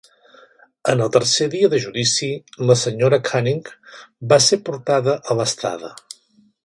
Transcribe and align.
En 0.93 1.01
el 1.07 1.09
tercer 1.15 1.47
dia 1.55 1.69
de 1.73 1.81
judici, 1.83 2.29
la 2.69 2.77
Sra. 2.85 3.21
Canning 3.29 3.61
va 4.33 4.41
ser 4.47 4.63
portada 4.71 5.17
a 5.35 5.39
l'estrada. 5.43 5.93